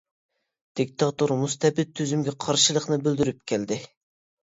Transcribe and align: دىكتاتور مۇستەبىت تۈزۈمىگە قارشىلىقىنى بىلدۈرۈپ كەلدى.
دىكتاتور 0.81 1.35
مۇستەبىت 1.43 1.93
تۈزۈمىگە 2.01 2.37
قارشىلىقىنى 2.49 3.01
بىلدۈرۈپ 3.07 3.49
كەلدى. 3.55 3.83